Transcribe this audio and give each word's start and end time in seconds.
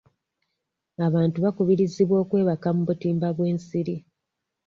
Abantu 1.07 1.37
bakubirizibwa 1.45 2.15
okwebaka 2.23 2.67
mu 2.75 2.83
butimba 2.87 3.27
bw'ensiri. 3.37 3.95